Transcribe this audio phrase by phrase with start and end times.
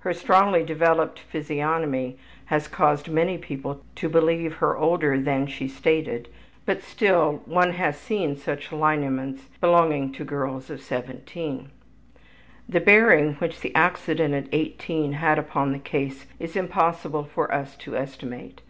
[0.00, 2.18] Her strongly developed physiognomy
[2.52, 6.28] has caused many people to believe her older than she stated,
[6.66, 11.70] but still one has seen such lineaments belonging to girls of 17.
[12.68, 17.50] The bearing which the accident at 18 had upon the case it is impossible for
[17.50, 18.60] us to estimate.